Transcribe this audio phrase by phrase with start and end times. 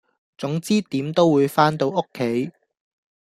[0.35, 2.49] 總之點都會番到屋企